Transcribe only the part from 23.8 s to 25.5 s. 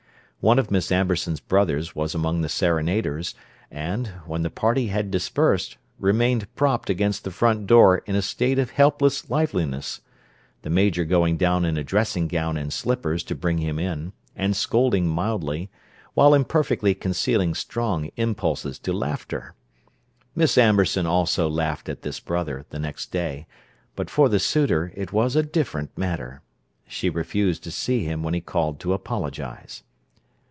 but for the suitor it was a